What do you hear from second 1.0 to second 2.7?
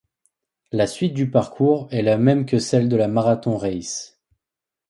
du parcours est la même que